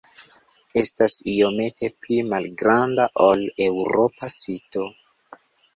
[0.81, 4.93] Estas iomete pli malgranda ol eŭropa sito.